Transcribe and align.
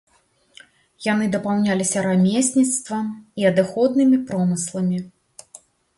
Яны 1.07 1.25
дапаўняліся 1.35 1.97
рамесніцтвам 2.07 3.05
і 3.43 3.49
адыходнымі 3.51 4.17
промысламі. 4.31 4.97